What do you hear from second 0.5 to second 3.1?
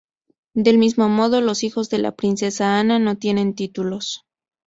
Del mismo modo, los hijos de la princesa Ana